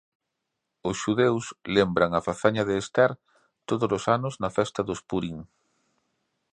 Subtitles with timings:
[0.89, 1.45] Os xudeus
[1.75, 3.11] lembran a fazaña de Ester
[3.67, 5.39] tódolos anos na festa dos Purim.